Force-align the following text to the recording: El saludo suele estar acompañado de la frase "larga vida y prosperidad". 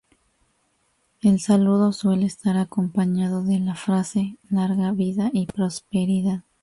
El 1.21 1.39
saludo 1.39 1.93
suele 1.93 2.25
estar 2.25 2.57
acompañado 2.57 3.43
de 3.43 3.59
la 3.59 3.75
frase 3.75 4.35
"larga 4.49 4.91
vida 4.93 5.29
y 5.31 5.45
prosperidad". 5.45 6.41